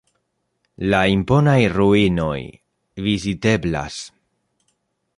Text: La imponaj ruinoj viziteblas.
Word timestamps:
La 0.93 1.01
imponaj 1.17 1.59
ruinoj 1.75 2.39
viziteblas. 3.09 4.03